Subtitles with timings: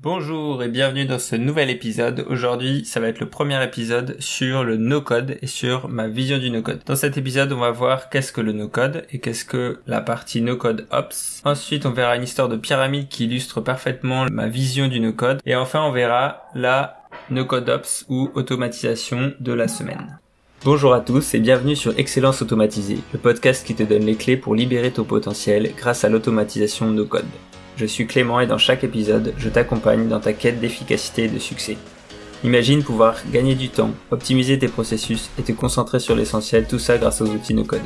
[0.00, 2.24] Bonjour et bienvenue dans ce nouvel épisode.
[2.28, 6.50] Aujourd'hui, ça va être le premier épisode sur le no-code et sur ma vision du
[6.50, 6.82] no-code.
[6.86, 10.40] Dans cet épisode, on va voir qu'est-ce que le no-code et qu'est-ce que la partie
[10.40, 11.42] no-code ops.
[11.44, 15.40] Ensuite, on verra une histoire de pyramide qui illustre parfaitement ma vision du no-code.
[15.44, 20.20] Et enfin, on verra la no-code ops ou automatisation de la semaine.
[20.64, 24.36] Bonjour à tous et bienvenue sur Excellence Automatisée, le podcast qui te donne les clés
[24.36, 27.26] pour libérer ton potentiel grâce à l'automatisation no code.
[27.78, 31.38] Je suis Clément et dans chaque épisode, je t'accompagne dans ta quête d'efficacité et de
[31.38, 31.76] succès.
[32.42, 36.98] Imagine pouvoir gagner du temps, optimiser tes processus et te concentrer sur l'essentiel, tout ça
[36.98, 37.80] grâce aux outils no-code.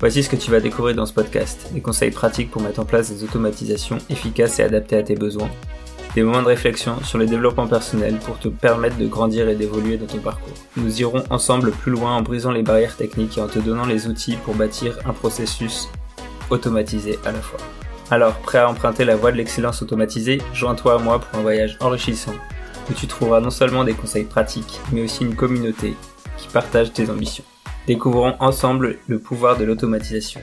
[0.00, 2.86] Voici ce que tu vas découvrir dans ce podcast, des conseils pratiques pour mettre en
[2.86, 5.50] place des automatisations efficaces et adaptées à tes besoins,
[6.14, 9.98] des moments de réflexion sur le développement personnel pour te permettre de grandir et d'évoluer
[9.98, 10.54] dans ton parcours.
[10.78, 14.06] Nous irons ensemble plus loin en brisant les barrières techniques et en te donnant les
[14.06, 15.90] outils pour bâtir un processus
[16.48, 17.60] automatisé à la fois.
[18.08, 21.76] Alors, prêt à emprunter la voie de l'excellence automatisée, joins-toi à moi pour un voyage
[21.80, 22.34] enrichissant,
[22.88, 25.96] où tu trouveras non seulement des conseils pratiques, mais aussi une communauté
[26.38, 27.42] qui partage tes ambitions.
[27.88, 30.40] Découvrons ensemble le pouvoir de l'automatisation.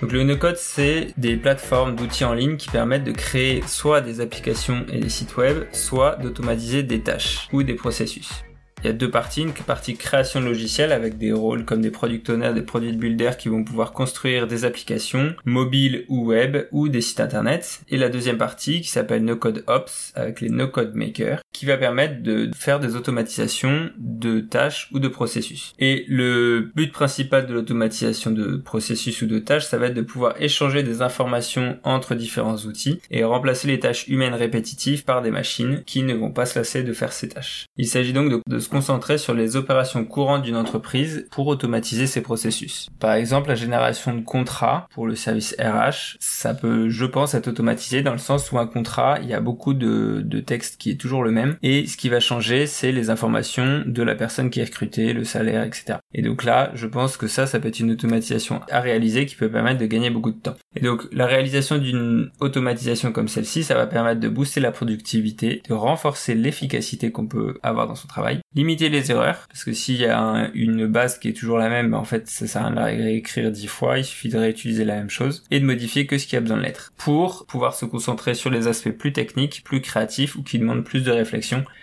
[0.00, 4.20] Donc le no-code, c'est des plateformes d'outils en ligne qui permettent de créer soit des
[4.20, 8.44] applications et des sites web, soit d'automatiser des tâches ou des processus.
[8.82, 11.90] Il y a deux parties, une partie création de logiciels avec des rôles comme des
[11.90, 16.88] product owners, des product builders qui vont pouvoir construire des applications mobiles ou web ou
[16.88, 17.80] des sites internet.
[17.88, 21.66] Et la deuxième partie qui s'appelle No Code Ops avec les No Code Makers qui
[21.66, 25.72] va permettre de faire des automatisations de tâches ou de processus.
[25.78, 30.02] Et le but principal de l'automatisation de processus ou de tâches, ça va être de
[30.02, 35.30] pouvoir échanger des informations entre différents outils et remplacer les tâches humaines répétitives par des
[35.30, 37.66] machines qui ne vont pas se lasser de faire ces tâches.
[37.76, 42.20] Il s'agit donc de, de concentrer sur les opérations courantes d'une entreprise pour automatiser ses
[42.20, 42.88] processus.
[43.00, 47.48] Par exemple, la génération de contrats pour le service RH, ça peut, je pense, être
[47.48, 50.90] automatisé dans le sens où un contrat, il y a beaucoup de, de texte qui
[50.90, 54.50] est toujours le même et ce qui va changer, c'est les informations de la personne
[54.50, 55.98] qui est recrutée, le salaire, etc.
[56.14, 59.36] Et donc là, je pense que ça, ça peut être une automatisation à réaliser qui
[59.36, 60.56] peut permettre de gagner beaucoup de temps.
[60.76, 65.62] Et donc, la réalisation d'une automatisation comme celle-ci, ça va permettre de booster la productivité,
[65.68, 69.96] de renforcer l'efficacité qu'on peut avoir dans son travail, limiter les erreurs, parce que s'il
[69.96, 72.84] y a une base qui est toujours la même, ben, en fait, ça sert à
[72.84, 76.06] rien de réécrire dix fois, il suffit de réutiliser la même chose, et de modifier
[76.06, 79.12] que ce qui a besoin de l'être, pour pouvoir se concentrer sur les aspects plus
[79.12, 81.27] techniques, plus créatifs, ou qui demandent plus de réflexion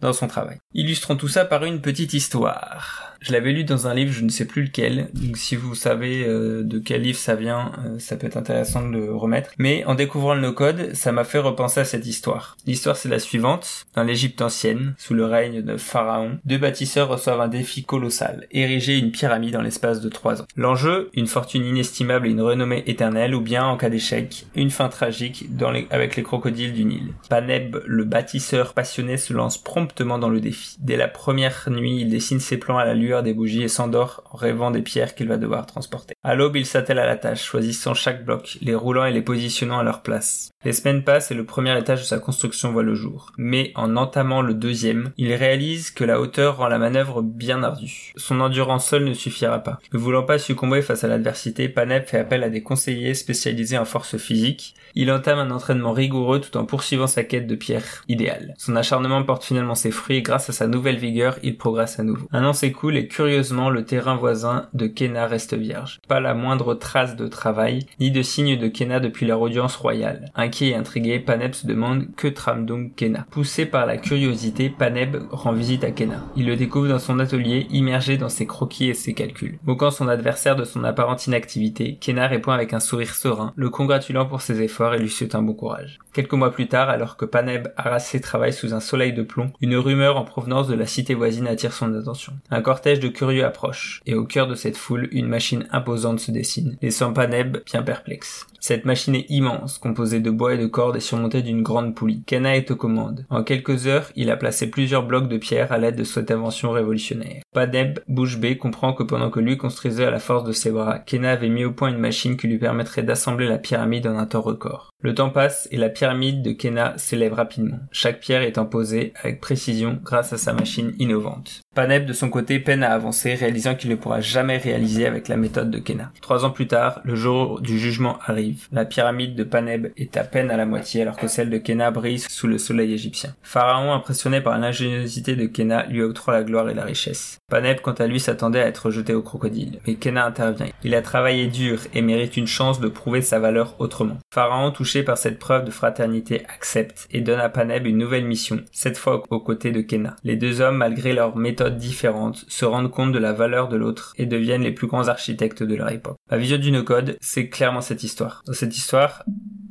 [0.00, 0.58] dans son travail.
[0.74, 3.11] Illustrons tout ça par une petite histoire.
[3.22, 5.08] Je l'avais lu dans un livre, je ne sais plus lequel.
[5.14, 8.86] Donc si vous savez euh, de quel livre ça vient, euh, ça peut être intéressant
[8.86, 9.50] de le remettre.
[9.58, 12.56] Mais en découvrant le no-code, ça m'a fait repenser à cette histoire.
[12.66, 13.84] L'histoire c'est la suivante.
[13.94, 18.46] Dans l'Égypte ancienne, sous le règne de Pharaon, deux bâtisseurs reçoivent un défi colossal.
[18.50, 20.46] Ériger une pyramide en l'espace de trois ans.
[20.56, 24.88] L'enjeu, une fortune inestimable et une renommée éternelle, ou bien, en cas d'échec, une fin
[24.88, 25.86] tragique dans les...
[25.90, 27.12] avec les crocodiles du Nil.
[27.28, 30.76] Paneb, le bâtisseur passionné, se lance promptement dans le défi.
[30.80, 34.24] Dès la première nuit, il dessine ses plans à la lueur des bougies et s'endort
[34.32, 36.14] en rêvant des pierres qu'il va devoir transporter.
[36.24, 39.80] À l'aube, il s'attelle à la tâche, choisissant chaque bloc, les roulant et les positionnant
[39.80, 40.52] à leur place.
[40.64, 43.32] Les semaines passent et le premier étage de sa construction voit le jour.
[43.36, 48.12] Mais en entamant le deuxième, il réalise que la hauteur rend la manœuvre bien ardue.
[48.14, 49.80] Son endurance seule ne suffira pas.
[49.92, 53.84] Ne voulant pas succomber face à l'adversité, Panep fait appel à des conseillers spécialisés en
[53.84, 54.76] force physique.
[54.94, 58.54] Il entame un entraînement rigoureux tout en poursuivant sa quête de pierre idéale.
[58.58, 62.04] Son acharnement porte finalement ses fruits et grâce à sa nouvelle vigueur, il progresse à
[62.04, 62.28] nouveau.
[62.30, 65.98] Un an s'écoule et curieusement, le terrain voisin de Kena reste vierge.
[66.20, 70.30] La moindre trace de travail, ni de signe de Kena depuis leur audience royale.
[70.34, 73.26] Inquiet et intrigué, Paneb se demande que trame donc Kena.
[73.30, 76.24] Poussé par la curiosité, Paneb rend visite à Kena.
[76.36, 79.58] Il le découvre dans son atelier, immergé dans ses croquis et ses calculs.
[79.64, 84.26] Moquant son adversaire de son apparente inactivité, Kena répond avec un sourire serein, le congratulant
[84.26, 85.98] pour ses efforts et lui souhaite un bon courage.
[86.12, 87.68] Quelques mois plus tard, alors que Paneb
[87.98, 91.46] ses travaille sous un soleil de plomb, une rumeur en provenance de la cité voisine
[91.46, 92.32] attire son attention.
[92.50, 96.30] Un cortège de curieux approche, et au cœur de cette foule, une machine imposante se
[96.30, 98.46] dessine, laissant bien perplexe.
[98.60, 102.22] Cette machine est immense, composée de bois et de cordes et surmontée d'une grande poulie.
[102.26, 103.26] Kena est aux commandes.
[103.28, 106.70] En quelques heures, il a placé plusieurs blocs de pierre à l'aide de cette invention
[106.70, 107.42] révolutionnaire.
[107.54, 110.98] Paneb, bouche bée, comprend que pendant que lui construisait à la force de ses bras,
[110.98, 114.24] Kena avait mis au point une machine qui lui permettrait d'assembler la pyramide en un
[114.24, 114.88] temps record.
[115.02, 119.40] Le temps passe et la pyramide de Kena s'élève rapidement, chaque pierre étant posée avec
[119.40, 121.60] précision grâce à sa machine innovante.
[121.74, 125.36] Paneb de son côté peine à avancer, réalisant qu'il ne pourra jamais réaliser avec la
[125.36, 126.10] méthode de Kena.
[126.22, 128.68] Trois ans plus tard, le jour du jugement arrive.
[128.72, 131.90] La pyramide de Paneb est à peine à la moitié alors que celle de Kena
[131.90, 133.34] brille sous le soleil égyptien.
[133.42, 137.38] Pharaon, impressionné par l'ingéniosité de Kena, lui octroie la gloire et la richesse.
[137.52, 139.80] Paneb, quant à lui, s'attendait à être jeté au crocodile.
[139.86, 140.68] Mais Kenna intervient.
[140.84, 144.16] Il a travaillé dur et mérite une chance de prouver sa valeur autrement.
[144.32, 148.62] Pharaon, touché par cette preuve de fraternité, accepte et donne à Paneb une nouvelle mission,
[148.72, 150.16] cette fois aux côtés de Kenna.
[150.24, 154.14] Les deux hommes, malgré leurs méthodes différentes, se rendent compte de la valeur de l'autre
[154.16, 156.16] et deviennent les plus grands architectes de leur époque.
[156.30, 158.42] La vision du no-code, c'est clairement cette histoire.
[158.46, 159.24] Dans cette histoire,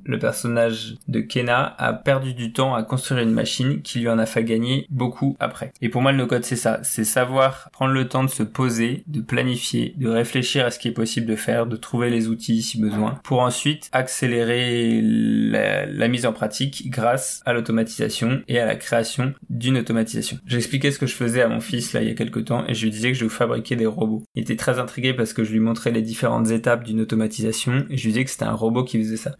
[0.05, 4.19] le personnage de Kena a perdu du temps à construire une machine qui lui en
[4.19, 5.73] a fait gagner beaucoup après.
[5.81, 6.79] Et pour moi, le no-code, c'est ça.
[6.83, 10.87] C'est savoir prendre le temps de se poser, de planifier, de réfléchir à ce qui
[10.87, 16.25] est possible de faire, de trouver les outils si besoin, pour ensuite accélérer la, mise
[16.25, 20.37] en pratique grâce à l'automatisation et à la création d'une automatisation.
[20.45, 22.73] J'expliquais ce que je faisais à mon fils là il y a quelques temps et
[22.73, 24.23] je lui disais que je fabriquais des robots.
[24.35, 27.97] Il était très intrigué parce que je lui montrais les différentes étapes d'une automatisation et
[27.97, 29.35] je lui disais que c'était un robot qui faisait ça.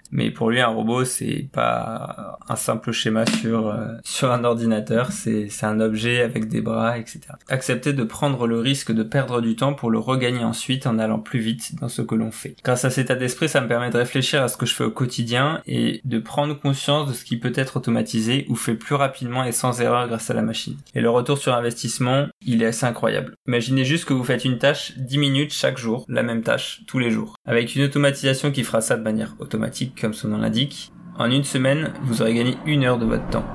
[0.51, 5.80] Lui, un robot, c'est pas un simple schéma sur euh, sur un ordinateur, c'est un
[5.80, 7.21] objet avec des bras, etc.
[7.50, 11.19] Accepter de prendre le risque de perdre du temps pour le regagner ensuite en allant
[11.19, 12.56] plus vite dans ce que l'on fait.
[12.63, 14.83] Grâce à cet état d'esprit, ça me permet de réfléchir à ce que je fais
[14.83, 18.95] au quotidien et de prendre conscience de ce qui peut être automatisé ou fait plus
[18.95, 20.77] rapidement et sans erreur grâce à la machine.
[20.95, 23.36] Et le retour sur investissement, il est assez incroyable.
[23.48, 27.00] Imaginez juste que vous faites une tâche 10 minutes chaque jour, la même tâche, tous
[27.00, 27.36] les jours.
[27.45, 31.43] Avec une automatisation qui fera ça de manière automatique, comme son nom l'indique, en une
[31.43, 33.45] semaine, vous aurez gagné une heure de votre temps.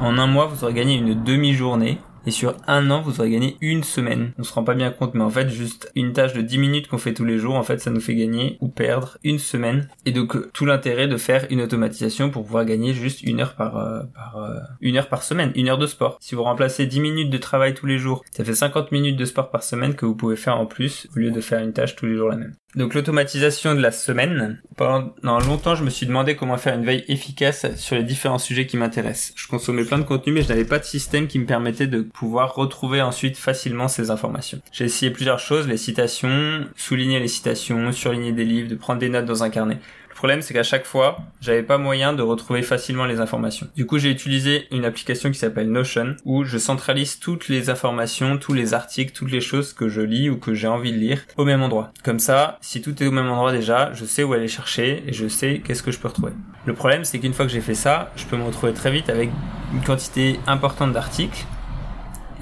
[0.00, 3.56] En un mois, vous aurez gagné une demi-journée et sur un an, vous aurez gagné
[3.60, 4.32] une semaine.
[4.38, 6.88] On se rend pas bien compte, mais en fait, juste une tâche de 10 minutes
[6.88, 9.88] qu'on fait tous les jours, en fait, ça nous fait gagner ou perdre une semaine.
[10.06, 13.76] Et donc, tout l'intérêt de faire une automatisation pour pouvoir gagner juste une heure par,
[13.76, 16.16] euh, par euh, une heure par semaine, une heure de sport.
[16.20, 19.24] Si vous remplacez 10 minutes de travail tous les jours, ça fait 50 minutes de
[19.24, 21.94] sport par semaine que vous pouvez faire en plus au lieu de faire une tâche
[21.94, 22.54] tous les jours la même.
[22.74, 24.60] Donc l'automatisation de la semaine.
[24.76, 28.66] Pendant longtemps, je me suis demandé comment faire une veille efficace sur les différents sujets
[28.66, 29.32] qui m'intéressent.
[29.36, 32.00] Je consommais plein de contenu, mais je n'avais pas de système qui me permettait de
[32.00, 34.60] pouvoir retrouver ensuite facilement ces informations.
[34.72, 39.08] J'ai essayé plusieurs choses, les citations, souligner les citations, surligner des livres, de prendre des
[39.08, 39.78] notes dans un carnet.
[40.14, 43.66] Le problème, c'est qu'à chaque fois, j'avais pas moyen de retrouver facilement les informations.
[43.74, 48.38] Du coup, j'ai utilisé une application qui s'appelle Notion, où je centralise toutes les informations,
[48.38, 51.22] tous les articles, toutes les choses que je lis ou que j'ai envie de lire
[51.36, 51.90] au même endroit.
[52.04, 55.12] Comme ça, si tout est au même endroit déjà, je sais où aller chercher et
[55.12, 56.32] je sais qu'est-ce que je peux retrouver.
[56.64, 59.10] Le problème, c'est qu'une fois que j'ai fait ça, je peux me retrouver très vite
[59.10, 59.30] avec
[59.72, 61.44] une quantité importante d'articles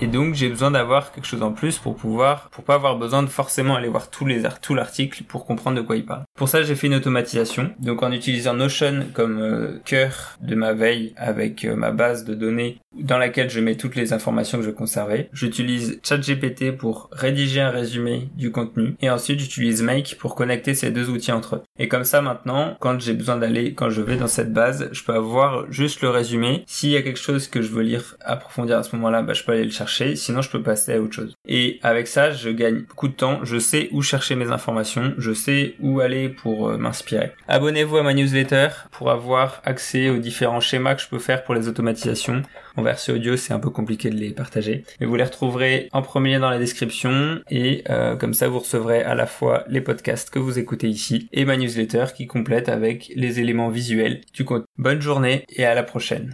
[0.02, 3.22] et donc j'ai besoin d'avoir quelque chose en plus pour pouvoir, pour pas avoir besoin
[3.22, 6.24] de forcément aller voir tous les tout l'article pour comprendre de quoi il parle.
[6.34, 7.70] Pour ça j'ai fait une automatisation.
[7.78, 12.34] Donc en utilisant Notion comme euh, cœur de ma veille avec euh, ma base de
[12.34, 15.28] données dans laquelle je mets toutes les informations que je conservais.
[15.32, 20.90] J'utilise ChatGPT pour rédiger un résumé du contenu et ensuite j'utilise Make pour connecter ces
[20.90, 21.62] deux outils entre eux.
[21.78, 25.02] Et comme ça maintenant, quand j'ai besoin d'aller, quand je vais dans cette base, je
[25.04, 26.64] peux avoir juste le résumé.
[26.66, 29.42] S'il y a quelque chose que je veux lire, approfondir à ce moment-là, bah, je
[29.44, 30.16] peux aller le chercher.
[30.16, 31.34] Sinon, je peux passer à autre chose.
[31.46, 33.40] Et avec ça, je gagne beaucoup de temps.
[33.44, 35.14] Je sais où chercher mes informations.
[35.18, 37.32] Je sais où aller pour euh, m'inspirer.
[37.48, 41.54] Abonnez-vous à ma newsletter pour avoir accès aux différents schémas que je peux faire pour
[41.54, 42.42] les automatisations.
[42.76, 44.84] En version audio, c'est un peu compliqué de les partager.
[45.00, 49.02] Mais vous les retrouverez en premier dans la description et euh, comme ça, vous recevrez
[49.02, 53.12] à la fois les podcasts que vous écoutez ici et ma newsletter qui complète avec
[53.14, 54.64] les éléments visuels du compte.
[54.78, 56.30] Bonne journée et à la prochaine.